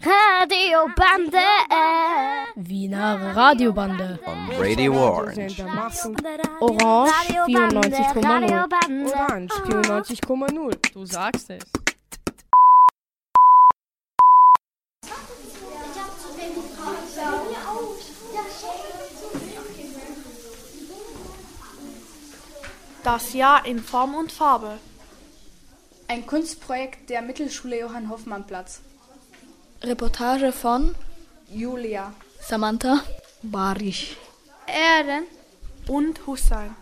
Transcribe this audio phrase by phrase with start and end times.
[0.00, 1.38] Radiobande.
[2.54, 4.18] Wiener Radiobande.
[4.24, 5.62] On Radio Orange.
[6.60, 7.12] Orange
[7.46, 9.12] 94,0.
[9.12, 10.92] Orange 94,0.
[10.92, 11.64] Du sagst es.
[23.02, 24.78] Das Jahr in Form und Farbe.
[26.08, 28.80] Ein Kunstprojekt der Mittelschule Johann Hoffmann Platz.
[29.86, 30.96] Reportage von
[31.48, 33.02] Julia, Samantha,
[33.40, 34.16] Barisch,
[34.66, 35.26] Erden.
[35.86, 36.74] und Hussein.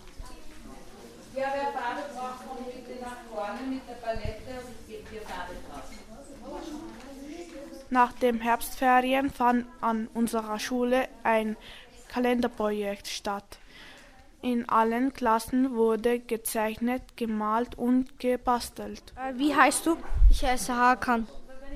[1.36, 5.20] Ja, wer Farbe braucht, kommt bitte nach vorne mit der Palette und es gibt hier
[5.20, 5.98] Farbe draußen.
[7.90, 11.58] Nach den Herbstferien fand an unserer Schule ein
[12.08, 13.58] Kalenderprojekt statt.
[14.40, 19.12] In allen Klassen wurde gezeichnet, gemalt und gebastelt.
[19.16, 19.98] Äh, wie heißt du?
[20.30, 21.28] Ich heiße Hakan.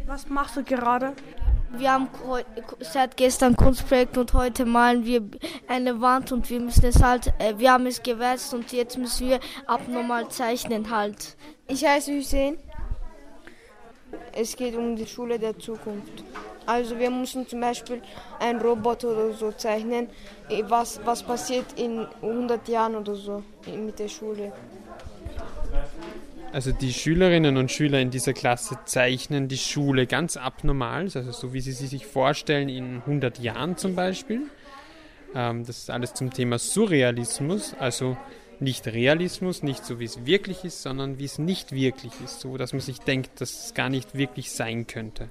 [0.08, 1.12] Was machst du gerade?
[1.70, 2.08] Wir haben
[2.80, 5.22] seit gestern Kunstprojekt und heute malen wir
[5.68, 9.28] eine Wand und wir müssen es halt, äh, wir haben es gewälzt und jetzt müssen
[9.28, 11.36] wir abnormal zeichnen halt.
[11.66, 12.56] Ich heiße Hussein.
[14.32, 16.24] Es geht um die Schule der Zukunft.
[16.64, 18.00] Also wir müssen zum Beispiel
[18.40, 20.08] einen Roboter oder so zeichnen,
[20.48, 24.54] eh, was, was passiert in 100 Jahren oder so mit der Schule.
[26.50, 31.52] Also die Schülerinnen und Schüler in dieser Klasse zeichnen die Schule ganz abnormal, also so
[31.52, 34.42] wie sie sie sich vorstellen in 100 Jahren zum Beispiel.
[35.34, 38.16] Ähm, das ist alles zum Thema Surrealismus, also
[38.60, 42.56] nicht Realismus, nicht so wie es wirklich ist, sondern wie es nicht wirklich ist, so
[42.56, 45.28] dass man sich denkt, dass es gar nicht wirklich sein könnte.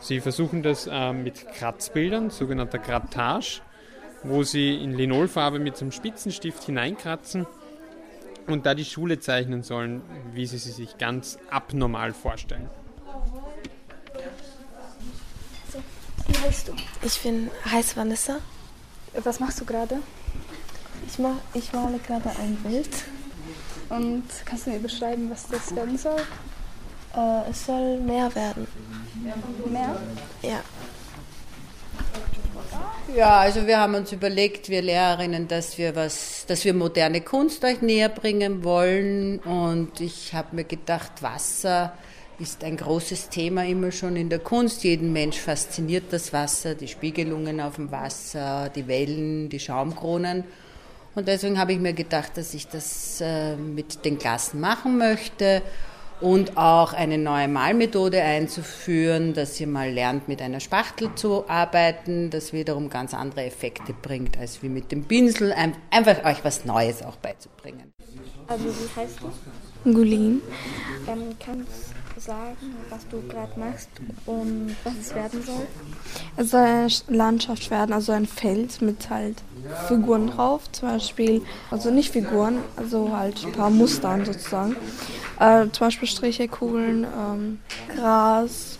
[0.00, 3.60] Sie versuchen das ähm, mit Kratzbildern, sogenannter Grattage,
[4.24, 7.46] wo sie in Linolfarbe mit einem Spitzenstift hineinkratzen
[8.46, 10.02] und da die Schule zeichnen sollen,
[10.32, 12.68] wie sie sie sich ganz abnormal vorstellen.
[16.28, 16.72] wie heißt du?
[17.02, 18.38] Ich bin heiß Vanessa.
[19.22, 19.98] Was machst du gerade?
[21.06, 22.90] Ich, mach, ich male gerade ein Bild.
[23.88, 26.20] Und kannst du mir beschreiben, was das werden soll?
[27.14, 28.66] Äh, es soll mehr werden.
[29.70, 29.96] Mehr?
[30.42, 30.60] Ja.
[33.16, 37.64] Ja, also wir haben uns überlegt, wir Lehrerinnen, dass wir was, dass wir moderne Kunst
[37.64, 39.38] euch näher bringen wollen.
[39.38, 41.94] Und ich habe mir gedacht, Wasser
[42.38, 44.84] ist ein großes Thema immer schon in der Kunst.
[44.84, 50.44] Jeden Mensch fasziniert das Wasser, die Spiegelungen auf dem Wasser, die Wellen, die Schaumkronen.
[51.14, 55.62] Und deswegen habe ich mir gedacht, dass ich das äh, mit den Klassen machen möchte
[56.20, 62.30] und auch eine neue Malmethode einzuführen, dass ihr mal lernt, mit einer Spachtel zu arbeiten,
[62.30, 66.64] das wiederum ganz andere Effekte bringt, als wie mit dem Pinsel, Ein- einfach euch was
[66.64, 67.92] Neues auch beizubringen.
[68.48, 69.92] Also wie heißt du?
[69.92, 70.40] Gulin.
[71.06, 72.56] Ähm, kannst du sagen,
[72.88, 73.88] was du gerade machst
[74.24, 75.66] und was es werden soll?
[76.36, 79.42] Es soll eine Landschaft werden, also ein Feld mit halt
[79.88, 84.76] Figuren drauf, zum Beispiel, also nicht Figuren, also halt ein paar Mustern sozusagen.
[85.38, 87.58] Äh, zum Beispiel Striche, Kugeln, ähm,
[87.94, 88.78] Gras.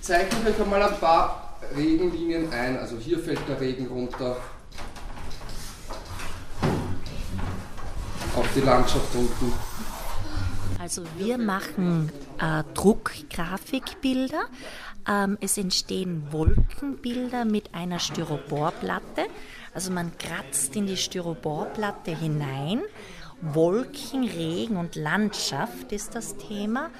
[0.00, 2.78] Zeichnet euch einmal ein paar Regenlinien ein.
[2.78, 4.36] Also hier fällt der Regen runter.
[8.36, 9.52] Auf die Landschaft unten.
[10.80, 14.44] Also wir machen äh, Druckgrafikbilder.
[15.08, 19.26] Ähm, es entstehen Wolkenbilder mit einer Styroporplatte.
[19.74, 22.82] Also man kratzt in die Styroporplatte hinein.
[23.40, 26.90] Wolken, Regen und Landschaft ist das Thema.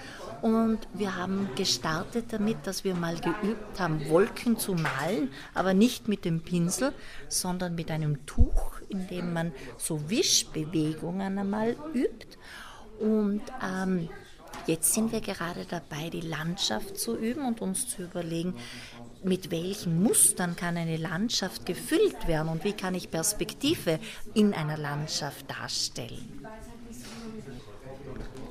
[0.43, 6.07] Und wir haben gestartet damit, dass wir mal geübt haben, Wolken zu malen, aber nicht
[6.07, 6.93] mit dem Pinsel,
[7.29, 12.37] sondern mit einem Tuch, in dem man so Wischbewegungen einmal übt.
[12.99, 14.11] Und ähm,
[14.67, 18.55] jetzt sind wir gerade dabei, die Landschaft zu üben und uns zu überlegen,
[19.23, 23.99] mit welchen Mustern kann eine Landschaft gefüllt werden und wie kann ich Perspektive
[24.35, 26.47] in einer Landschaft darstellen.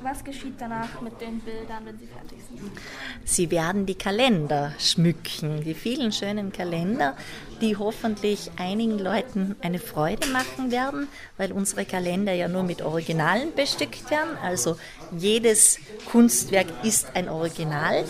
[0.01, 2.71] Was geschieht danach mit den Bildern, wenn sie fertig sind?
[3.23, 7.15] Sie werden die Kalender schmücken, die vielen schönen Kalender,
[7.63, 11.07] die hoffentlich einigen Leuten eine Freude machen werden,
[11.37, 14.37] weil unsere Kalender ja nur mit Originalen bestückt werden.
[14.43, 14.77] Also
[15.17, 15.79] jedes
[16.11, 18.03] Kunstwerk ist ein Original.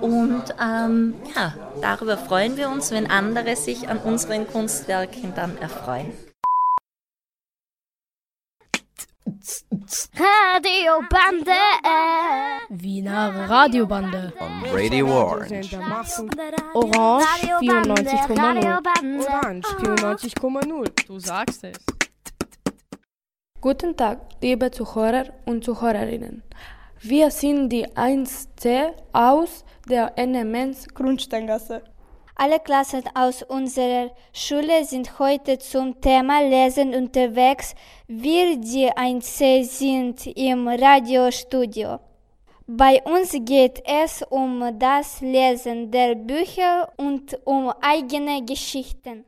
[0.00, 6.12] Und ähm, ja, darüber freuen wir uns, wenn andere sich an unseren Kunstwerken dann erfreuen.
[10.14, 11.50] Radiobande.
[12.74, 14.32] Wiener Radiobande.
[14.40, 15.76] On Radio Orange.
[16.72, 17.26] Orange
[17.60, 19.26] 94,0.
[19.28, 21.06] Orange 94,0.
[21.06, 21.76] Du sagst es.
[23.60, 26.42] Guten Tag, liebe Zuhörer und Zuhörerinnen.
[27.00, 31.82] Wir sind die 1C aus der NMS Grundsteingasse.
[32.36, 37.74] Alle Klassen aus unserer Schule sind heute zum Thema Lesen unterwegs.
[38.06, 42.00] Wir, die 1C, sind im Radiostudio.
[42.74, 49.26] Bei uns geht es um das Lesen der Bücher und um eigene Geschichten.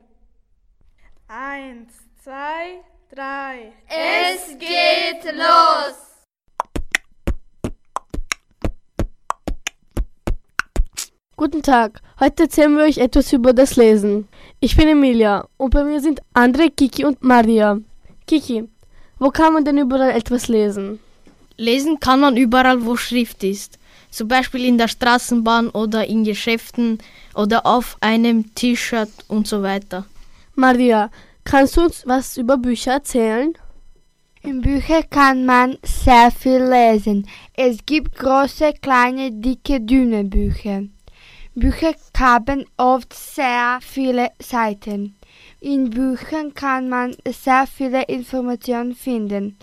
[1.29, 1.93] Eins,
[2.23, 2.81] zwei,
[3.14, 3.70] drei.
[3.87, 6.25] Es geht los!
[11.37, 14.26] Guten Tag, heute erzählen wir euch etwas über das Lesen.
[14.61, 17.79] Ich bin Emilia und bei mir sind Andre, Kiki und Maria.
[18.26, 18.70] Kiki,
[19.19, 20.99] wo kann man denn überall etwas lesen?
[21.56, 23.78] Lesen kann man überall, wo Schrift ist.
[24.10, 26.98] Zum Beispiel in der Straßenbahn oder in Geschäften
[27.34, 30.06] oder auf einem T-Shirt und so weiter.
[30.54, 31.10] Maria,
[31.44, 33.54] kannst du uns was über Bücher erzählen?
[34.42, 37.26] In Büchern kann man sehr viel lesen.
[37.54, 40.82] Es gibt große, kleine, dicke, dünne Bücher.
[41.54, 45.16] Bücher haben oft sehr viele Seiten.
[45.60, 49.56] In Büchern kann man sehr viele Informationen finden.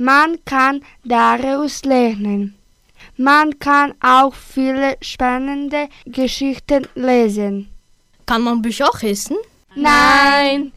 [0.00, 2.56] Man kann daraus lernen.
[3.18, 7.68] Man kann auch viele spannende Geschichten lesen.
[8.24, 9.36] Kann man Bücher auch essen?
[9.74, 10.72] Nein.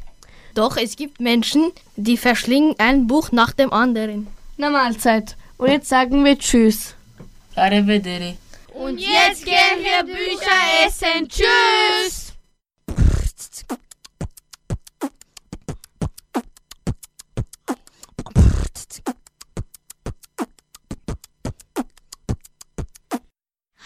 [0.56, 4.28] Doch es gibt Menschen, die verschlingen ein Buch nach dem anderen.
[4.58, 5.38] Na Mahlzeit.
[5.58, 6.94] Und jetzt sagen wir Tschüss.
[7.56, 8.36] Arrivederci.
[8.74, 11.30] Und jetzt gehen wir Bücher essen.
[11.30, 12.33] Tschüss!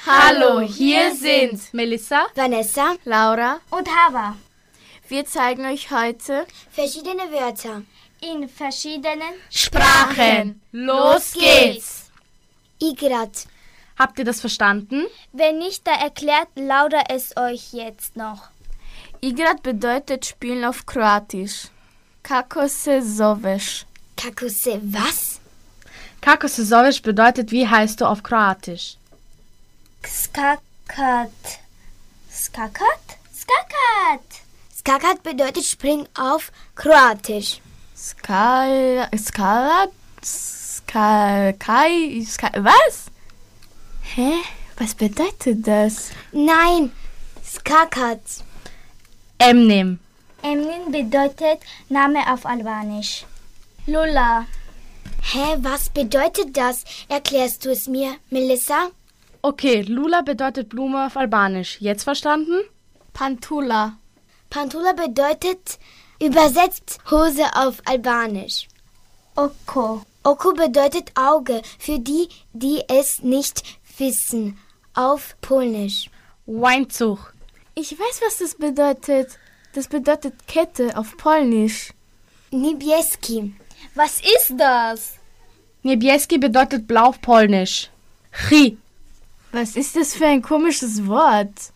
[0.09, 4.37] Hallo, hier sind Melissa, Vanessa, Laura und Hava.
[5.09, 7.81] Wir zeigen euch heute verschiedene Wörter
[8.21, 10.61] in verschiedenen Sprachen.
[10.71, 12.09] Los geht's!
[12.79, 13.47] Igrat.
[13.99, 15.07] Habt ihr das verstanden?
[15.33, 18.47] Wenn nicht, da erklärt Laura es euch jetzt noch.
[19.19, 21.67] Igrat bedeutet spielen auf Kroatisch.
[22.23, 23.85] Kako se zoveš?
[24.15, 25.41] Kako se was?
[26.21, 28.95] Kako se zoveš bedeutet wie heißt du auf Kroatisch?
[30.07, 31.59] Skakat.
[32.31, 33.17] Skakat?
[33.33, 34.41] Skakat.
[34.75, 37.61] Skakat bedeutet spring auf Kroatisch.
[37.95, 39.89] Skal, skalat,
[40.21, 43.09] skal, kai, skal, was?
[44.01, 44.31] Hä?
[44.79, 46.11] Was bedeutet das?
[46.31, 46.91] Nein,
[47.43, 48.43] Skakat.
[49.39, 49.99] Emnim.
[50.43, 53.25] Emnin bedeutet Name auf Albanisch.
[53.87, 54.45] Lula.
[55.33, 56.83] Hä, was bedeutet das?
[57.09, 58.91] Erklärst du es mir, Melissa?
[59.47, 61.79] Okay, Lula bedeutet Blume auf Albanisch.
[61.79, 62.63] Jetzt verstanden?
[63.13, 63.97] Pantula.
[64.49, 65.79] Pantula bedeutet
[66.21, 68.67] übersetzt Hose auf Albanisch.
[69.37, 70.01] Oko.
[70.25, 73.63] Oko bedeutet Auge für die, die es nicht
[73.97, 74.57] wissen,
[74.93, 76.09] auf Polnisch.
[76.45, 77.33] Weinzug.
[77.73, 79.39] Ich weiß, was das bedeutet.
[79.71, 81.93] Das bedeutet Kette auf Polnisch.
[82.51, 83.55] Niebieski.
[83.95, 85.13] Was ist das?
[85.83, 87.89] Niebieski bedeutet blau auf Polnisch.
[88.49, 88.77] Chi.
[89.51, 91.71] Was ist das für ein komisches Wort?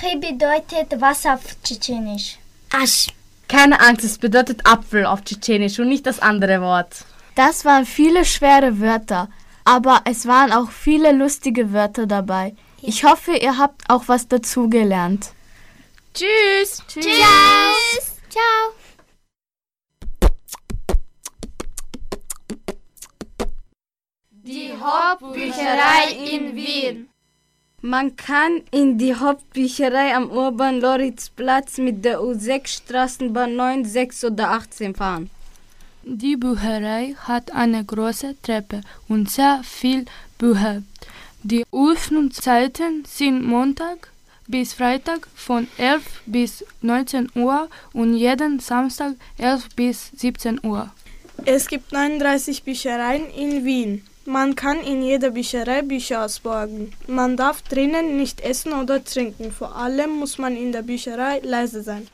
[0.00, 2.38] Chi bedeutet Wasser auf Tschetschenisch.
[2.72, 3.08] Asch.
[3.46, 7.04] Keine Angst, es bedeutet Apfel auf Tschetschenisch und nicht das andere Wort.
[7.34, 9.28] Das waren viele schwere Wörter,
[9.64, 12.54] aber es waren auch viele lustige Wörter dabei.
[12.80, 15.30] Ich hoffe, ihr habt auch was dazugelernt.
[16.14, 16.82] Tschüss.
[16.88, 17.04] Tschüss.
[17.04, 18.12] Tschüss.
[18.30, 18.83] Ciao.
[24.46, 27.08] Die Hauptbücherei in Wien.
[27.80, 34.94] Man kann in die Hauptbücherei am Urban-Loritz-Platz mit der U6 Straßenbahn 9, 6 oder 18
[34.94, 35.30] fahren.
[36.02, 40.04] Die Bücherei hat eine große Treppe und sehr viel
[40.36, 40.82] Bücher.
[41.42, 44.10] Die Öffnungszeiten sind Montag
[44.46, 50.90] bis Freitag von 11 bis 19 Uhr und jeden Samstag 11 bis 17 Uhr.
[51.46, 54.04] Es gibt 39 Büchereien in Wien.
[54.26, 56.92] Man kann in jeder Bücherei Bücher ausborgen.
[57.06, 59.52] Man darf drinnen nicht essen oder trinken.
[59.52, 62.08] Vor allem muss man in der Bücherei leise sein.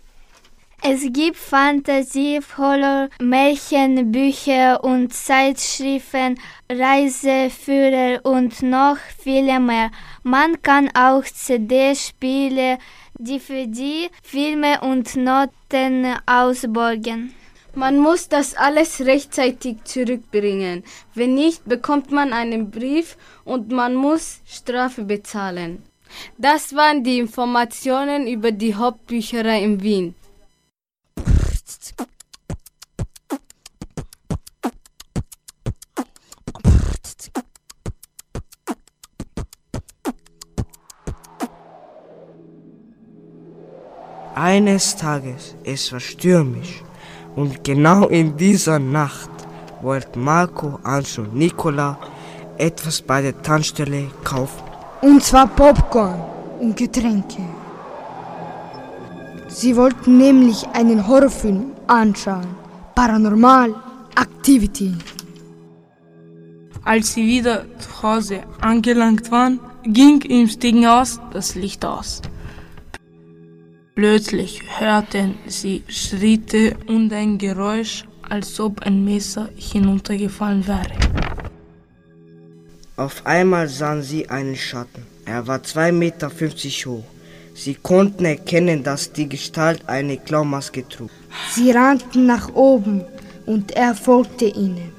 [0.83, 6.41] Es gibt fantasievolle Märchenbücher und Zeitschriften,
[6.71, 9.91] Reiseführer und noch viele mehr.
[10.23, 12.79] Man kann auch CD-Spiele,
[13.19, 17.35] DVD, Filme und Noten ausborgen.
[17.75, 20.83] Man muss das alles rechtzeitig zurückbringen.
[21.15, 25.83] Wenn nicht, bekommt man einen Brief und man muss Strafe bezahlen.
[26.37, 30.15] Das waren die Informationen über die Hauptbücherei in Wien.
[44.35, 46.83] Eines Tages, es war stürmisch
[47.37, 49.31] und genau in dieser Nacht
[49.83, 51.99] wollten Marco, Ancho und Nicola
[52.59, 54.63] etwas bei der Tankstelle kaufen.
[55.01, 56.21] Und zwar Popcorn
[56.61, 57.43] und Getränke.
[59.49, 62.47] Sie wollten nämlich einen Horrorfilm anschauen.
[62.95, 63.75] Paranormal
[64.15, 64.95] Activity.
[66.85, 72.23] Als sie wieder zu Hause angelangt waren, ging im Stiegenhaus das Licht aus.
[74.01, 80.95] Plötzlich hörten sie Schritte und ein Geräusch, als ob ein Messer hinuntergefallen wäre.
[82.97, 85.03] Auf einmal sahen sie einen Schatten.
[85.27, 86.31] Er war 2,50 Meter
[86.87, 87.05] hoch.
[87.53, 91.11] Sie konnten erkennen, dass die Gestalt eine Klaumaske trug.
[91.51, 93.05] Sie rannten nach oben
[93.45, 94.93] und er folgte ihnen.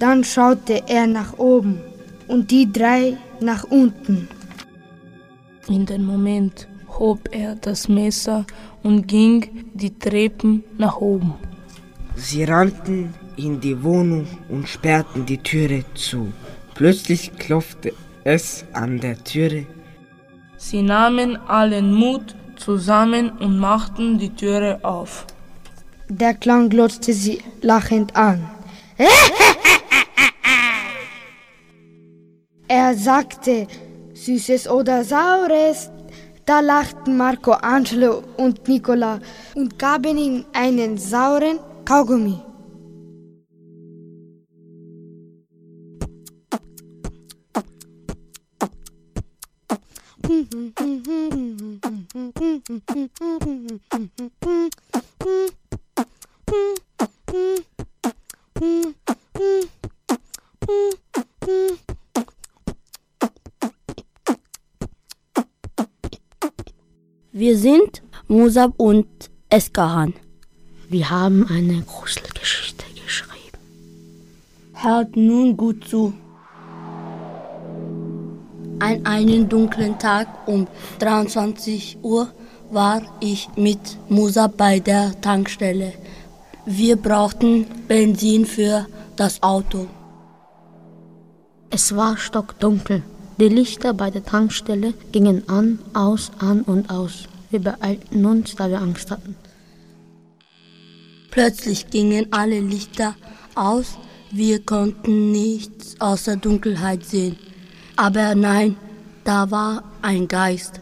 [0.00, 1.80] Dann schaute er nach oben
[2.26, 4.26] und die drei nach unten.
[5.68, 6.66] In dem Moment
[6.98, 8.44] hob er das Messer
[8.82, 11.34] und ging die Treppen nach oben.
[12.16, 16.32] Sie rannten in die Wohnung und sperrten die Türe zu.
[16.74, 17.92] Plötzlich klopfte
[18.24, 19.66] es an der Türe.
[20.56, 25.26] Sie nahmen allen Mut zusammen und machten die Türe auf.
[26.08, 28.48] Der Clown glotzte sie lachend an.
[32.68, 33.66] er sagte
[34.12, 35.90] Süßes oder Saures.
[36.46, 39.18] Da lachten Marco, Angelo und Nicola
[39.54, 42.38] und gaben ihm einen sauren Kaugummi.
[67.36, 69.08] Wir sind Musab und
[69.50, 70.14] Eskahan.
[70.88, 73.58] Wir haben eine Gruselgeschichte geschrieben.
[74.72, 76.14] Hört nun gut zu.
[78.78, 80.68] An einem dunklen Tag um
[81.00, 82.28] 23 Uhr
[82.70, 85.92] war ich mit Musab bei der Tankstelle.
[86.66, 88.86] Wir brauchten Benzin für
[89.16, 89.88] das Auto.
[91.68, 93.02] Es war stockdunkel.
[93.40, 97.28] Die Lichter bei der Tankstelle gingen an, aus, an und aus.
[97.50, 99.34] Wir beeilten uns, da wir Angst hatten.
[101.32, 103.16] Plötzlich gingen alle Lichter
[103.56, 103.98] aus.
[104.30, 107.36] Wir konnten nichts außer Dunkelheit sehen.
[107.96, 108.76] Aber nein,
[109.24, 110.80] da war ein Geist,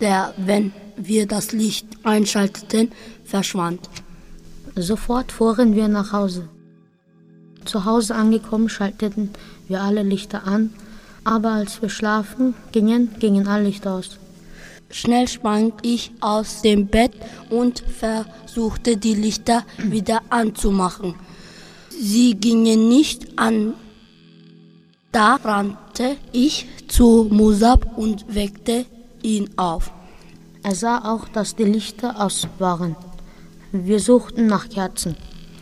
[0.00, 2.90] der, wenn wir das Licht einschalteten,
[3.24, 3.88] verschwand.
[4.74, 6.48] Sofort fuhren wir nach Hause.
[7.64, 9.30] Zu Hause angekommen, schalteten
[9.68, 10.72] wir alle Lichter an,
[11.26, 14.18] aber als wir schlafen gingen, gingen alle Lichter aus.
[14.90, 17.10] Schnell sprang ich aus dem Bett
[17.50, 21.16] und versuchte die Lichter wieder anzumachen.
[21.90, 23.74] Sie gingen nicht an.
[25.10, 28.86] Da rannte ich zu Musab und weckte
[29.22, 29.90] ihn auf.
[30.62, 32.94] Er sah auch, dass die Lichter aus waren.
[33.72, 35.16] Wir suchten nach Kerzen.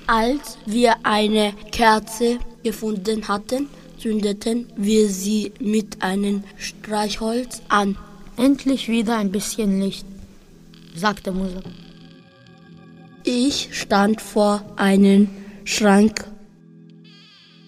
[0.07, 3.69] Als wir eine Kerze gefunden hatten,
[4.05, 7.97] zündeten wir sie mit einem Streichholz an.
[8.37, 10.05] Endlich wieder ein bisschen Licht,
[10.95, 11.63] sagte Musa.
[13.23, 15.31] Ich stand vor einem
[15.65, 16.27] Schrank.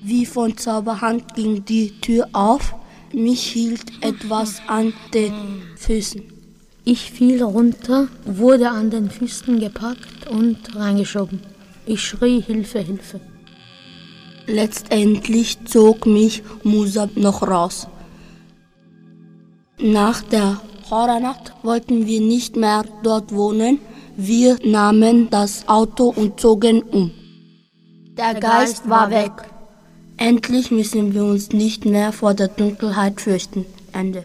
[0.03, 2.75] Wie von Zauberhand ging die Tür auf.
[3.15, 5.33] Mich hielt etwas an den
[5.77, 6.23] Füßen.
[6.85, 11.41] Ich fiel runter, wurde an den Füßen gepackt und reingeschoben.
[11.87, 13.21] Ich schrie Hilfe, Hilfe.
[14.47, 17.89] Letztendlich zog mich Musab noch raus.
[19.79, 20.61] Nach der
[20.91, 23.81] Horrornacht wollten wir nicht mehr dort wohnen.
[24.17, 27.11] Wir nahmen das Auto und zogen um.
[28.17, 29.33] Der Geist war weg.
[30.17, 33.67] Endlich müssen wir uns nicht mehr vor der Dunkelheit fürchten.
[33.93, 34.25] Ende.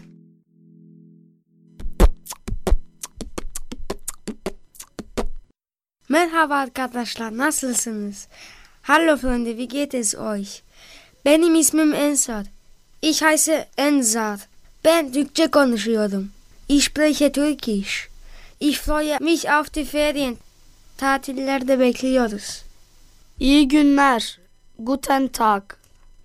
[6.08, 8.28] Merhaba arkadaşlar, nasılsınız?
[8.84, 10.62] Hallo Freunde, wie geht es euch?
[11.24, 12.46] Benim ismim Ensar.
[13.00, 14.38] Ich heiße Ensar.
[14.84, 16.30] Ben Türkçe konuşuyorum.
[16.68, 18.08] Ich spreche Türkisch.
[18.60, 20.36] Ich freue mich auf die Ferien.
[20.98, 22.62] Tatillerde bekliyoruz.
[23.40, 24.38] İyi günler.
[24.78, 25.62] Guten Tag.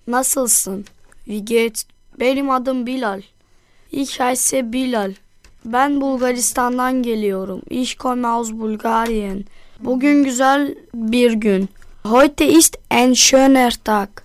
[0.07, 0.85] Nasılsın?
[1.25, 1.85] Wie geht's?
[2.19, 3.21] Benim adım Bilal.
[3.91, 5.13] Ich heiße Bilal.
[5.65, 7.61] Ben Bulgaristan'dan geliyorum.
[7.69, 9.45] Ich komme aus Bulgarien.
[9.79, 11.69] Bugün güzel bir gün.
[12.09, 14.23] Heute ist ein schöner Tag.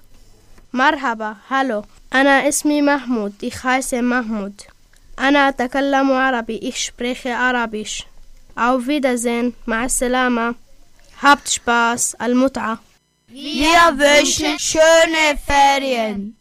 [0.71, 1.83] Marhaba, hallo.
[2.11, 3.43] Anna ismi Mahmoud.
[3.43, 4.69] Ich heiße Mahmoud.
[5.17, 6.59] Anna atakallamu Arabi.
[6.59, 8.07] Ich spreche Arabisch.
[8.55, 9.55] Auf Wiedersehen.
[9.67, 10.55] Ma'asalama.
[11.23, 12.15] Habt Spaß.
[12.21, 12.79] Al-Mut'a.
[13.27, 16.37] Wir wünschen schöne Ferien.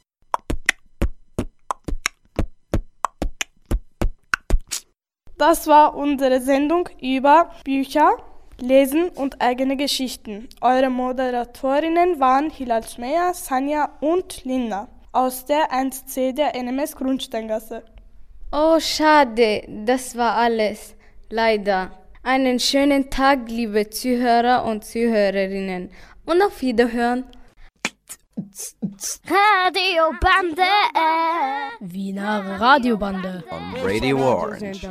[5.40, 8.12] Das war unsere Sendung über Bücher.
[8.62, 10.48] Lesen und eigene Geschichten.
[10.62, 17.84] Eure Moderatorinnen waren Hilal Schmeyer, Sanja und Linda aus der 1C der NMS Grundsteingasse.
[18.52, 20.96] Oh, schade, das war alles.
[21.30, 21.92] Leider.
[22.24, 25.90] Einen schönen Tag, liebe Zuhörer und Zuhörerinnen.
[26.26, 27.26] Und auf Wiederhören.
[29.26, 30.64] Radiobande.
[31.80, 33.44] Wiener Radiobande.
[33.50, 34.88] On Radio Orange.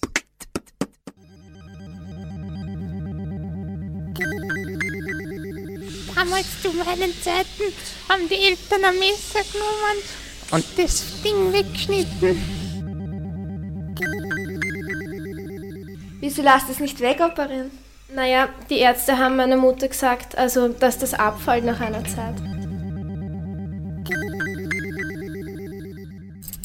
[6.16, 7.74] Damals zu meinen Zeiten
[8.10, 9.98] haben die Eltern ein Messer genommen
[10.52, 12.65] und das Ding weggeschnitten.
[16.26, 17.70] Wieso lasst es nicht wegoperieren?
[18.12, 22.34] Naja, die Ärzte haben meiner Mutter gesagt, also dass das abfällt nach einer Zeit.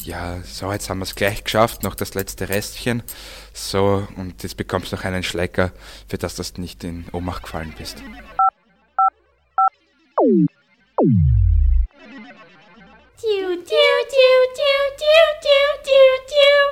[0.03, 3.03] Ja, so, jetzt haben wir es gleich geschafft, noch das letzte Restchen.
[3.53, 5.71] So, und jetzt bekommst du noch einen Schlecker,
[6.07, 7.97] für das du nicht in Ohnmacht gefallen bist.
[7.97, 8.07] Tiu,
[13.19, 13.85] tiu, tiu,
[14.57, 16.63] tiu, tiu, tiu, tiu, tiu.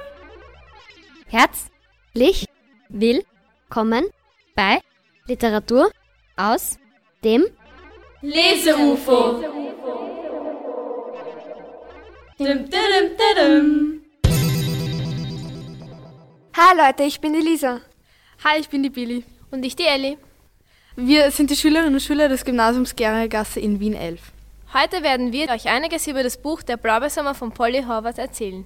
[1.27, 2.48] Herzlich
[2.89, 4.05] willkommen
[4.55, 4.81] bei
[5.27, 5.91] Literatur
[6.35, 6.77] aus
[7.23, 7.45] dem
[8.21, 9.43] Leseufo.
[16.57, 17.81] Hi Leute, ich bin die Lisa.
[18.43, 19.23] Hi, ich bin die Billy.
[19.51, 20.17] Und ich die Elli.
[20.95, 24.19] Wir sind die Schülerinnen und Schüler des Gymnasiums Gernergasse in Wien 11.
[24.73, 28.65] Heute werden wir euch einiges über das Buch Der Blaubeersommer von Polly Horvath erzählen.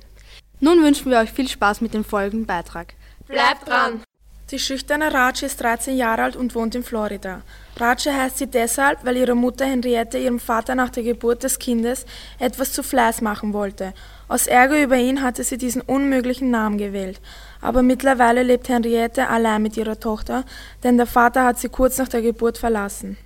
[0.59, 2.93] Nun wünschen wir euch viel Spaß mit dem folgenden Beitrag.
[3.27, 4.03] Bleibt dran!
[4.53, 7.41] Die schüchterne Rache ist 13 Jahre alt und wohnt in Florida.
[7.77, 12.05] Rache heißt sie deshalb, weil ihre Mutter Henriette ihrem Vater nach der Geburt des Kindes
[12.37, 13.95] etwas zu Fleiß machen wollte.
[14.27, 17.19] Aus Ärger über ihn hatte sie diesen unmöglichen Namen gewählt.
[17.61, 20.45] Aber mittlerweile lebt Henriette allein mit ihrer Tochter,
[20.83, 23.17] denn der Vater hat sie kurz nach der Geburt verlassen.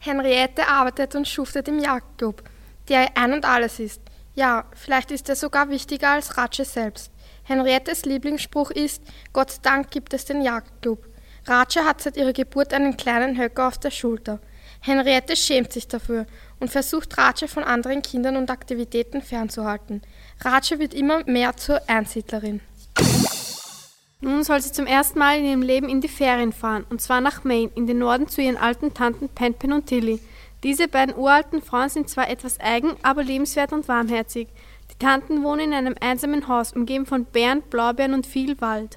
[0.00, 2.42] Henriette arbeitet und schuftet im Jagdclub,
[2.88, 4.00] der ein und alles ist.
[4.34, 7.13] Ja, vielleicht ist er sogar wichtiger als Ratsche selbst.
[7.44, 9.02] Henriettes Lieblingsspruch ist,
[9.32, 11.06] Gott Dank gibt es den Jagdclub.
[11.46, 14.40] Ratsche hat seit ihrer Geburt einen kleinen Höcker auf der Schulter.
[14.80, 16.26] Henriette schämt sich dafür
[16.58, 20.02] und versucht Ratsche von anderen Kindern und Aktivitäten fernzuhalten.
[20.40, 22.60] Ratsche wird immer mehr zur Einsiedlerin.
[24.20, 27.20] Nun soll sie zum ersten Mal in ihrem Leben in die Ferien fahren, und zwar
[27.20, 30.18] nach Maine, in den Norden zu ihren alten Tanten Penpen und Tilly.
[30.62, 34.48] Diese beiden uralten Frauen sind zwar etwas eigen, aber liebenswert und warmherzig.
[34.94, 38.96] Die Tanten wohnen in einem einsamen Haus, umgeben von Bären, Blaubeeren und viel Wald.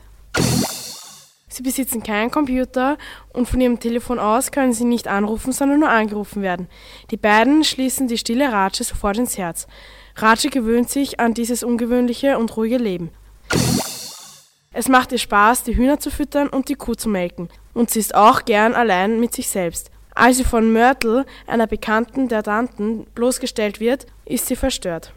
[1.49, 2.99] Sie besitzen keinen Computer
[3.33, 6.67] und von ihrem Telefon aus können sie nicht anrufen, sondern nur angerufen werden.
[7.09, 9.65] Die beiden schließen die stille Ratsche sofort ins Herz.
[10.15, 13.09] Ratsche gewöhnt sich an dieses ungewöhnliche und ruhige Leben.
[14.71, 17.49] Es macht ihr Spaß, die Hühner zu füttern und die Kuh zu melken.
[17.73, 19.89] Und sie ist auch gern allein mit sich selbst.
[20.13, 25.13] Als sie von Myrtle, einer Bekannten der Tanten, bloßgestellt wird, ist sie verstört.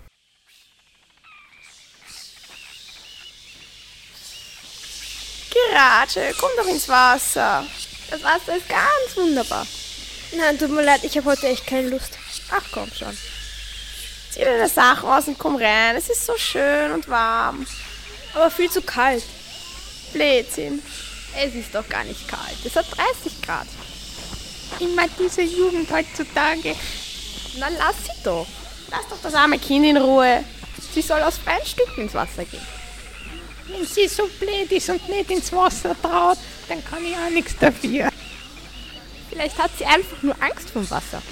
[5.51, 7.65] Geratsche, komm doch ins Wasser.
[8.11, 9.67] Das Wasser ist ganz wunderbar.
[10.37, 12.17] Nein, tut mir leid, ich habe heute echt keine Lust.
[12.51, 13.17] Ach komm schon.
[14.31, 15.97] Zieh deine Sachen aus und komm rein.
[15.97, 17.67] Es ist so schön und warm.
[18.35, 19.25] Aber viel zu kalt.
[20.13, 20.83] Blödsinn.
[21.37, 22.59] Es ist doch gar nicht kalt.
[22.65, 23.67] Es hat 30 Grad.
[24.79, 26.77] Immer diese Jugend heutzutage.
[27.59, 28.47] Na lass sie doch.
[28.91, 30.45] Lass doch das arme Kind in Ruhe.
[30.95, 32.67] Sie soll aus freien Stücken ins Wasser gehen.
[33.73, 37.55] Wenn sie so blöd ist und nicht ins Wasser traut, dann kann ich auch nichts
[37.59, 38.09] dafür.
[39.29, 41.23] Vielleicht hat sie einfach nur Angst vom Wasser.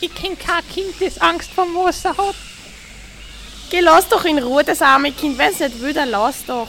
[0.00, 2.34] Ich kenne kein Kind, das Angst vom Wasser hat.
[3.70, 5.38] Geh, lass doch in Ruhe das arme Kind.
[5.38, 6.68] Wenn es nicht will, dann lass doch.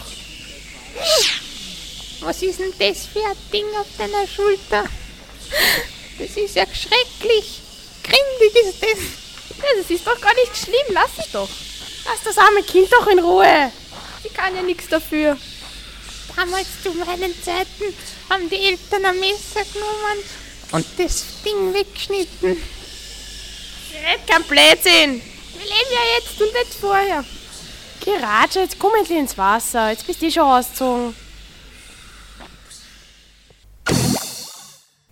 [2.22, 4.86] Was ist denn das für ein Ding auf deiner Schulter?
[6.18, 7.62] Das ist ja schrecklich.
[8.04, 9.58] Grindig ist das.
[9.58, 10.94] Ja, das ist doch gar nicht schlimm.
[10.94, 11.50] Lass sie doch.
[12.06, 13.72] Lass das arme Kind doch in Ruhe.
[14.24, 15.38] Sie kann ja nichts dafür.
[16.36, 17.94] Damals zu meinen Zeiten
[18.30, 20.24] haben die Eltern ein Messer genommen
[20.72, 22.52] und das Ding weggeschnitten.
[23.94, 25.22] Red kein Blödsinn.
[25.54, 27.24] Wir leben ja jetzt und nicht vorher.
[28.04, 29.92] Geratsche, jetzt komm endlich ins Wasser.
[29.92, 31.23] Jetzt bist du eh schon ausgezogen.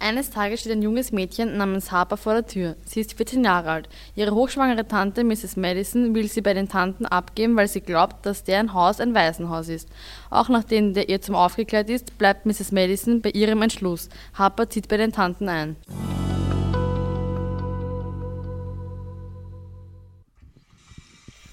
[0.02, 2.76] Eines Tages steht ein junges Mädchen namens Harper vor der Tür.
[2.88, 3.90] Sie ist 14 Jahre alt.
[4.16, 5.58] Ihre hochschwangere Tante Mrs.
[5.58, 9.70] Madison will sie bei den Tanten abgeben, weil sie glaubt, dass deren Haus ein Waisenhaus
[9.70, 9.88] ist.
[10.32, 12.72] Auch nachdem der ihr zum aufgeklärt ist, bleibt Mrs.
[12.72, 14.10] Madison bei ihrem Entschluss.
[14.34, 15.76] Harper zieht bei den Tanten ein.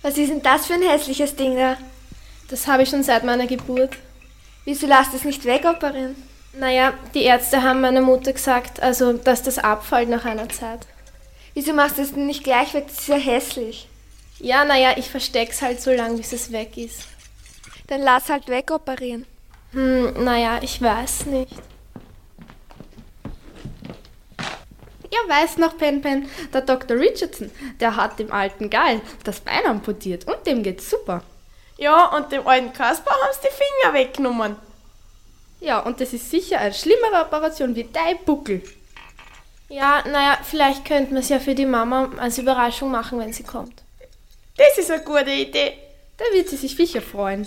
[0.01, 1.77] Was ist denn das für ein hässliches Ding da?
[2.49, 3.95] Das habe ich schon seit meiner Geburt.
[4.65, 6.17] Wieso lasst es nicht wegoperieren?
[6.53, 10.87] Naja, die Ärzte haben meiner Mutter gesagt, also dass das abfällt nach einer Zeit.
[11.55, 12.87] Wieso machst du es denn nicht gleich weg?
[12.89, 13.89] Das ist ja hässlich.
[14.39, 17.07] Ja, naja, ich versteck's halt so lange, bis es weg ist.
[17.89, 19.27] Dann lass halt wegoperieren.
[19.73, 21.53] Hm, naja, ich weiß nicht.
[25.11, 26.99] Ihr weißt noch, Pen Pen, der Dr.
[26.99, 31.23] Richardson, der hat dem alten Gall das Bein amputiert und dem geht's super.
[31.77, 34.57] Ja, und dem alten Kasper haben sie die Finger weggenommen.
[35.61, 38.63] Ja, und das ist sicher eine schlimmere Operation wie dein Buckel.
[39.69, 43.43] Ja, naja, vielleicht könnten wir es ja für die Mama als Überraschung machen, wenn sie
[43.43, 43.83] kommt.
[44.57, 45.75] Das ist eine gute Idee.
[46.17, 47.47] Da wird sie sich sicher freuen.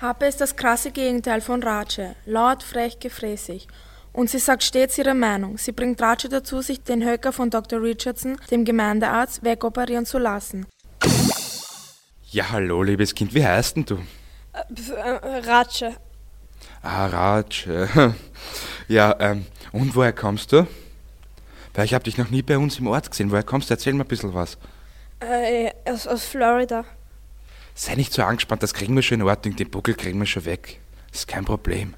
[0.00, 3.66] Harpe ist das krasse Gegenteil von Rache, laut, frech, gefräßig.
[4.12, 5.58] Und sie sagt stets ihre Meinung.
[5.58, 7.82] Sie bringt Rache dazu, sich den Höcker von Dr.
[7.82, 10.66] Richardson, dem Gemeindearzt, wegoperieren zu lassen.
[12.30, 13.98] Ja, hallo, liebes Kind, wie heißt denn du?
[15.46, 15.96] Rache.
[16.82, 18.14] Ah, Rache.
[18.88, 20.66] ja, ähm, und woher kommst du?
[21.74, 23.30] Weil ich habe dich noch nie bei uns im Ort gesehen.
[23.30, 23.74] Woher kommst du?
[23.74, 24.58] Erzähl mir ein bisschen was.
[25.20, 26.84] Äh, aus, aus Florida.
[27.74, 29.54] Sei nicht so angespannt, das kriegen wir schon in Ordnung.
[29.54, 30.80] Den Buckel kriegen wir schon weg.
[31.12, 31.94] Ist kein Problem.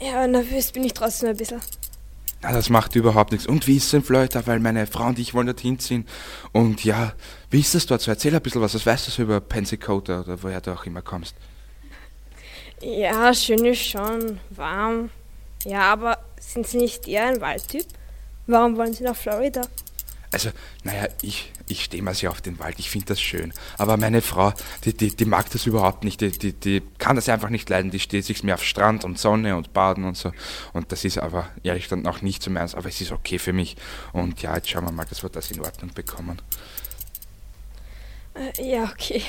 [0.00, 1.60] Ja, nervös bin ich trotzdem ein bisschen.
[2.42, 3.46] Na, das macht überhaupt nichts.
[3.46, 4.46] Und wie ist es in Florida?
[4.46, 6.06] Weil meine Frau und ich wollen dorthin ziehen.
[6.52, 7.12] Und ja,
[7.50, 8.10] wie ist es dort so?
[8.10, 8.74] Erzähl ein bisschen was.
[8.74, 11.34] Was weißt du so über Pensacola oder woher du auch immer kommst?
[12.80, 14.38] Ja, schön ist schon.
[14.50, 15.10] Warm.
[15.64, 17.84] Ja, aber sind Sie nicht eher ein Waldtyp?
[18.46, 19.62] Warum wollen Sie nach Florida?
[20.30, 20.50] Also,
[20.84, 23.54] naja, ich, ich stehe mal sehr auf den Wald, ich finde das schön.
[23.78, 24.52] Aber meine Frau,
[24.84, 27.90] die, die, die mag das überhaupt nicht, die, die, die kann das einfach nicht leiden.
[27.90, 30.32] Die steht sich mehr auf Strand und Sonne und Baden und so.
[30.74, 33.52] Und das ist aber ehrlich dann auch nicht so meins, aber es ist okay für
[33.52, 33.76] mich.
[34.12, 36.42] Und ja, jetzt schauen wir mal, dass wir das in Ordnung bekommen.
[38.34, 39.22] Äh, ja, okay.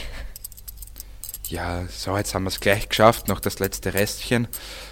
[1.47, 4.47] Ja, so, jetzt haben wir es gleich geschafft, noch das letzte Restchen.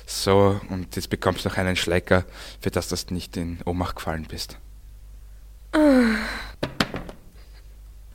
[0.08, 2.26] So, und jetzt bekommst du noch einen Schlecker,
[2.62, 4.58] für das du nicht in Ohnmacht gefallen bist.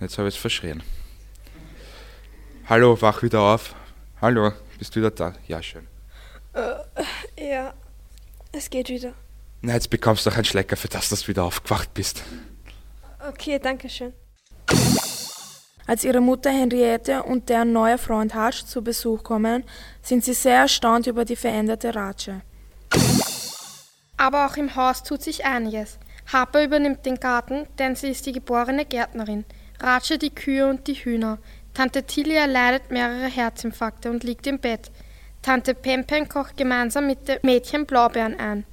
[0.01, 0.83] Jetzt habe ich es verschrien.
[2.68, 3.75] Hallo, wach wieder auf.
[4.20, 5.33] Hallo, bist du wieder da?
[5.46, 5.87] Ja, schön.
[6.55, 7.72] Äh, ja,
[8.51, 9.14] es geht wieder.
[9.61, 12.25] Na, jetzt bekommst du noch einen Schlecker, für das du wieder aufgewacht bist.
[13.29, 14.12] Okay, danke schön.
[15.87, 19.64] Als ihre Mutter Henriette und deren neuer Freund Hutch zu Besuch kommen,
[20.03, 22.40] sind sie sehr erstaunt über die veränderte Ratsche.
[24.16, 25.98] Aber auch im Haus tut sich einiges.
[26.32, 29.44] Harper übernimmt den Garten, denn sie ist die geborene Gärtnerin.
[29.80, 31.38] Ratsche die Kühe und die Hühner.
[31.74, 34.90] Tante Tilia leidet mehrere Herzinfarkte und liegt im Bett.
[35.42, 38.64] Tante Pempen kocht gemeinsam mit dem Mädchen Blaubeeren ein.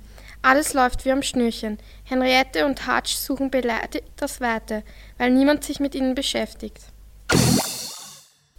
[0.41, 1.79] Alles läuft wie am Schnürchen.
[2.05, 4.83] Henriette und Hutch suchen beleidigt das Weite,
[5.17, 6.79] weil niemand sich mit ihnen beschäftigt.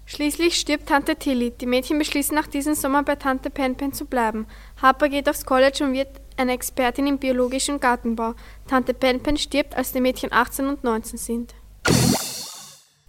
[0.04, 1.52] Schließlich stirbt Tante Tilly.
[1.52, 4.46] Die Mädchen beschließen nach diesem Sommer bei Tante Penpen zu bleiben.
[4.82, 6.08] Harper geht aufs College und wird
[6.40, 8.35] eine Expertin im biologischen Gartenbau.
[8.66, 11.55] Tante Penpen stirbt, als die Mädchen 18 und 19 sind.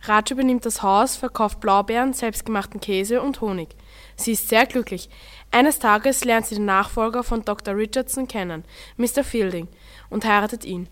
[0.04, 3.70] Raj übernimmt das Haus, verkauft Blaubeeren, selbstgemachten Käse und Honig.
[4.16, 5.10] Sie ist sehr glücklich.
[5.52, 7.76] Eines Tages lernt sie den Nachfolger von Dr.
[7.76, 8.64] Richardson kennen,
[8.98, 9.24] Mr.
[9.24, 9.68] Fielding,
[10.10, 10.90] und heiratet ihn.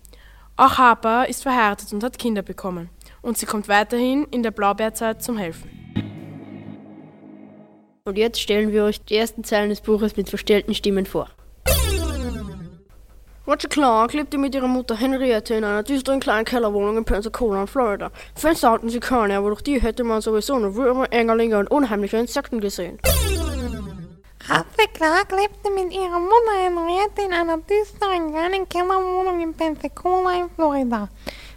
[0.56, 2.89] Auch Harper ist verheiratet und hat Kinder bekommen.
[3.21, 5.71] Und sie kommt weiterhin in der Blaubeerzeit zum Helfen.
[8.06, 11.30] Und jetzt stellen wir euch die ersten Zeilen des Buches mit verstellten Stimmen vor.
[13.49, 18.12] Roger Clark lebte mit ihrer Mutter Henriette in einer düsteren kleinen Kellerwohnung in Pensacola, Florida.
[18.35, 22.17] Fenster hatten sie keine, aber durch die hätte man sowieso nur Würmer, Engerlinge und unheimliche
[22.17, 22.99] Insekten gesehen.
[24.47, 30.49] Ratte Clark lebte mit ihrer Mutter Henriette in einer düsteren kleinen Kellerwohnung in Pensacola in
[30.51, 31.09] Florida.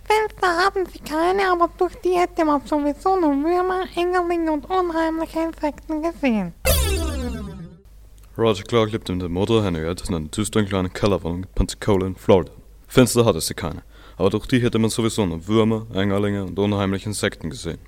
[0.04, 5.40] Fenster hatten sie keine, aber durch die hätte man sowieso nur Würmer, Engerlinge und unheimliche
[5.40, 6.54] Insekten gesehen.
[8.38, 12.16] Roger Clark lebte mit der Mutter Henriette in einer düsteren kleinen Kellerwohnung in Pensacola in
[12.16, 12.52] Florida.
[12.88, 13.82] Fenster hatte sie keine,
[14.16, 17.78] aber durch die hätte man sowieso nur Würmer, Engerlinge und unheimliche Insekten gesehen.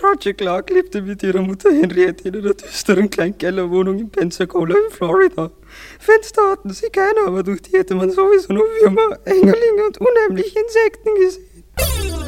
[0.00, 4.92] Roger Clark lebte mit ihrer Mutter Henriette in einer düsteren kleinen Kellerwohnung in Pensacola in
[4.92, 5.50] Florida.
[5.98, 10.60] Fenster hatten sie keine, aber durch die hätte man sowieso nur Würmer, Engerlinge und unheimliche
[10.60, 12.23] Insekten gesehen.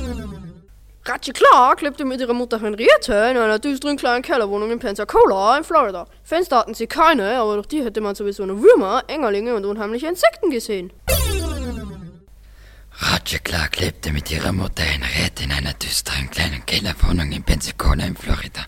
[1.08, 5.62] Ratsche Clark lebte mit ihrer Mutter Henriette in einer düsteren kleinen Kellerwohnung in Pensacola in
[5.62, 6.08] Florida.
[6.24, 10.08] Fenster hatten sie keine, aber durch die hätte man sowieso nur Würmer, Engerlinge und unheimliche
[10.08, 10.92] Insekten gesehen.
[13.00, 18.16] Roger Clark lebte mit ihrer Mutter Henriette in einer düsteren kleinen Kellerwohnung in Pensacola in
[18.16, 18.66] Florida.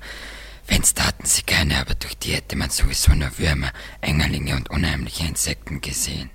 [0.62, 5.26] Fenster hatten sie keine, aber durch die hätte man sowieso nur Würmer, Engerlinge und unheimliche
[5.26, 6.30] Insekten gesehen.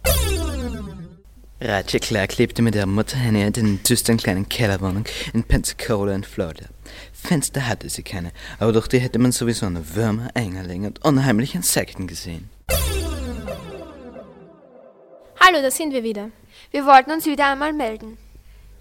[1.64, 6.26] Roger Clark lebte mit ihrer Mutter Henriette in einer düsteren kleinen Kellerwohnung in Pensacola in
[6.26, 6.66] Florida.
[7.14, 11.56] Fenster hatte sie keine, aber durch die hätte man sowieso nur Würmer, Engerlinge und unheimliche
[11.56, 12.50] Insekten gesehen.
[15.40, 16.32] Hallo, da sind wir wieder.
[16.72, 18.18] Wir wollten uns wieder einmal melden.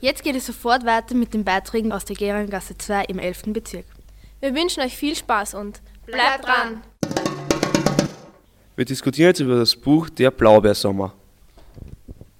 [0.01, 3.43] Jetzt geht es sofort weiter mit den Beiträgen aus der Gehrengasse 2 im 11.
[3.53, 3.87] Bezirk.
[4.41, 6.83] Wir wünschen euch viel Spaß und bleibt dran!
[8.75, 11.15] Wir diskutieren jetzt über das Buch Der Blaubeersommer.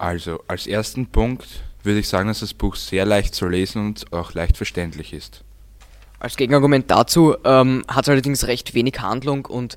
[0.03, 1.47] Also, als ersten Punkt
[1.85, 5.45] würde ich sagen, dass das Buch sehr leicht zu lesen und auch leicht verständlich ist.
[6.19, 9.77] Als Gegenargument dazu ähm, hat es allerdings recht wenig Handlung und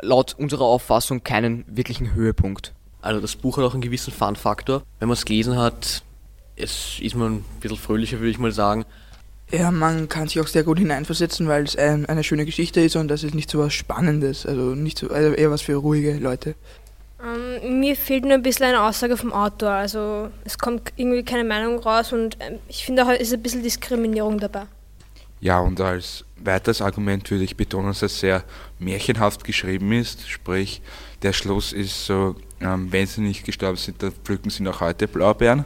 [0.00, 2.74] laut unserer Auffassung keinen wirklichen Höhepunkt.
[3.02, 4.84] Also das Buch hat auch einen gewissen Fun-Faktor.
[5.00, 6.04] Wenn man es gelesen hat,
[6.54, 8.84] es ist man ein bisschen fröhlicher, würde ich mal sagen.
[9.50, 12.94] Ja, man kann sich auch sehr gut hineinversetzen, weil es ein, eine schöne Geschichte ist
[12.94, 16.18] und das ist nicht so was Spannendes, also nicht so, also eher was für ruhige
[16.18, 16.54] Leute.
[17.22, 19.70] Ähm, mir fehlt nur ein bisschen eine Aussage vom Autor.
[19.70, 23.42] Also es kommt irgendwie keine Meinung raus und ähm, ich finde auch, es ist ein
[23.42, 24.66] bisschen Diskriminierung dabei.
[25.40, 28.44] Ja, und als weiteres Argument würde ich betonen, dass es sehr
[28.78, 30.28] märchenhaft geschrieben ist.
[30.28, 30.82] Sprich,
[31.22, 35.08] der Schluss ist so, ähm, wenn sie nicht gestorben sind, dann pflücken sie noch heute
[35.08, 35.64] Blaubeeren.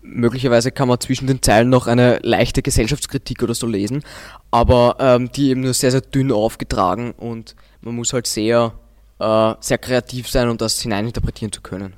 [0.00, 4.04] Möglicherweise kann man zwischen den Zeilen noch eine leichte Gesellschaftskritik oder so lesen,
[4.50, 8.72] aber ähm, die eben nur sehr, sehr dünn aufgetragen und man muss halt sehr,
[9.18, 11.94] äh, sehr kreativ sein, um das hineininterpretieren zu können.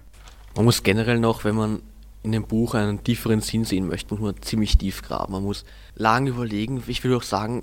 [0.56, 1.82] Man muss generell noch, wenn man
[2.22, 5.32] in dem Buch einen tieferen Sinn sehen möchte, muss man ziemlich tief graben.
[5.32, 7.62] Man muss lang überlegen, ich würde auch sagen,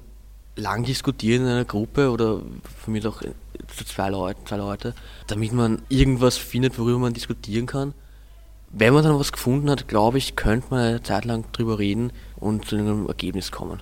[0.55, 2.41] lang diskutieren in einer Gruppe oder
[2.83, 4.95] für mich auch zu zwei Leuten, zwei Leute,
[5.27, 7.93] damit man irgendwas findet, worüber man diskutieren kann.
[8.69, 12.11] Wenn man dann was gefunden hat, glaube ich, könnte man eine Zeit lang drüber reden
[12.35, 13.81] und zu einem Ergebnis kommen.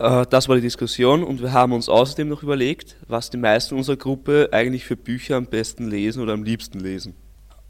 [0.00, 3.76] Äh, das war die Diskussion und wir haben uns außerdem noch überlegt, was die meisten
[3.76, 7.14] unserer Gruppe eigentlich für Bücher am besten lesen oder am liebsten lesen.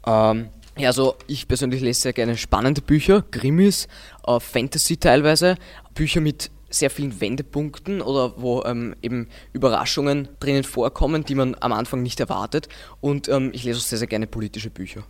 [0.07, 3.89] Ähm, ja, also ich persönlich lese sehr gerne spannende Bücher, Krimis,
[4.25, 5.55] äh, Fantasy teilweise,
[5.93, 11.73] Bücher mit sehr vielen Wendepunkten oder wo ähm, eben Überraschungen drinnen vorkommen, die man am
[11.73, 12.69] Anfang nicht erwartet.
[13.01, 15.03] Und ähm, ich lese auch sehr, sehr gerne politische Bücher.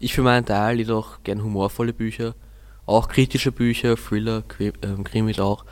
[0.00, 2.34] Ich für meinen Teil lese auch gerne humorvolle Bücher,
[2.86, 4.42] auch kritische Bücher, Thriller,
[4.82, 5.64] ähm, Krimis auch.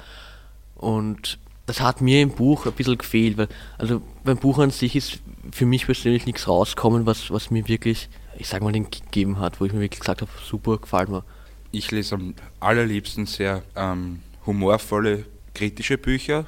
[0.78, 4.96] Und das hat mir im Buch ein bisschen gefehlt, weil also beim Buch an sich
[4.96, 5.18] ist
[5.52, 9.38] für mich persönlich nichts rausgekommen, was, was mir wirklich, ich sag mal, den Kick gegeben
[9.38, 11.24] hat, wo ich mir wirklich gesagt habe, super, gefällt mir.
[11.70, 16.46] Ich lese am allerliebsten sehr ähm, humorvolle, kritische Bücher.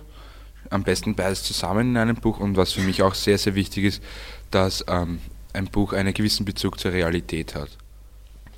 [0.71, 2.41] Am besten beides zusammen in einem Buch.
[2.41, 4.03] Und was für mich auch sehr, sehr wichtig ist,
[4.51, 5.21] dass ähm,
[5.53, 7.71] ein Buch einen gewissen Bezug zur Realität hat.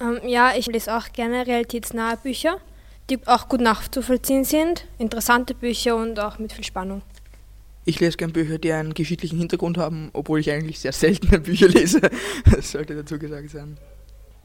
[0.00, 2.58] Ähm, ja, ich lese auch gerne realitätsnahe Bücher,
[3.12, 7.02] die auch gut nachzuvollziehen sind, interessante Bücher und auch mit viel Spannung.
[7.84, 11.68] Ich lese gern Bücher, die einen geschichtlichen Hintergrund haben, obwohl ich eigentlich sehr seltene Bücher
[11.68, 12.00] lese.
[12.50, 13.76] Das sollte dazu gesagt sein.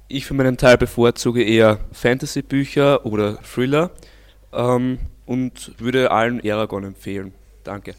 [0.08, 3.92] Ich für meinen Teil bevorzuge eher Fantasy-Bücher oder Thriller
[4.54, 7.34] ähm, und würde allen Aragon empfehlen.
[7.64, 7.96] Danke.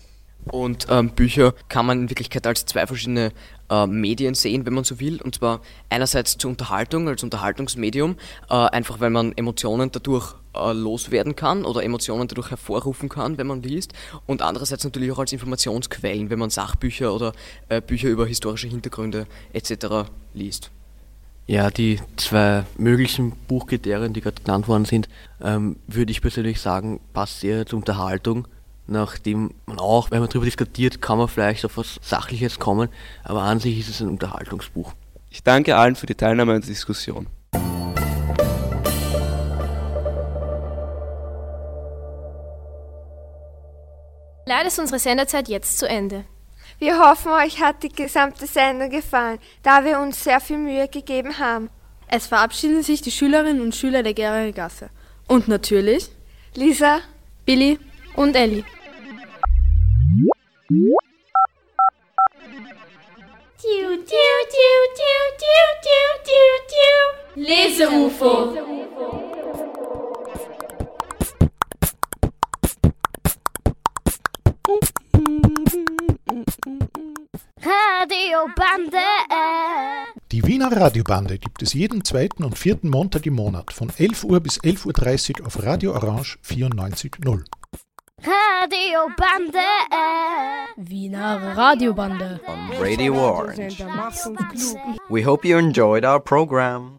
[0.50, 3.32] Und ähm, Bücher kann man in Wirklichkeit als zwei verschiedene
[3.70, 5.20] äh, Medien sehen, wenn man so will.
[5.22, 8.16] Und zwar einerseits zur Unterhaltung, als Unterhaltungsmedium,
[8.48, 13.46] äh, einfach weil man Emotionen dadurch äh, loswerden kann oder Emotionen dadurch hervorrufen kann, wenn
[13.46, 13.92] man liest.
[14.26, 17.32] Und andererseits natürlich auch als Informationsquellen, wenn man Sachbücher oder
[17.86, 20.10] Bücher über historische Hintergründe etc.
[20.34, 20.70] liest.
[21.50, 25.08] Ja, die zwei möglichen Buchkriterien, die gerade genannt worden sind,
[25.40, 28.46] ähm, würde ich persönlich sagen, passt eher zur Unterhaltung.
[28.90, 32.88] Nachdem man auch, wenn man darüber diskutiert, kann man vielleicht auf was Sachliches kommen,
[33.22, 34.94] aber an sich ist es ein Unterhaltungsbuch.
[35.28, 37.26] Ich danke allen für die Teilnahme an der Diskussion.
[44.46, 46.24] Leider ist unsere Senderzeit jetzt zu Ende.
[46.78, 51.38] Wir hoffen, euch hat die gesamte Sendung gefallen, da wir uns sehr viel Mühe gegeben
[51.38, 51.68] haben.
[52.06, 54.88] Es verabschieden sich die Schülerinnen und Schüler der Geringer Gasse.
[55.26, 56.08] Und natürlich
[56.54, 57.00] Lisa,
[57.44, 57.78] Billy
[58.16, 58.64] und Ellie.
[60.68, 60.92] Tiu,
[63.56, 67.00] tiu, tiu, tiu, tiu, tiu, tiu, tiu.
[67.36, 68.32] Lese-UFO.
[77.62, 79.08] Radio Bande.
[80.30, 84.40] Die Wiener Radiobande gibt es jeden zweiten und vierten Montag im Monat von 11 Uhr
[84.40, 87.44] bis 11.30 Uhr auf Radio Orange 94.0.
[88.22, 89.64] Radiobande.
[90.76, 92.40] Wiener Radiobande.
[92.48, 93.82] On Radio Orange.
[95.08, 96.97] We hope you enjoyed our program.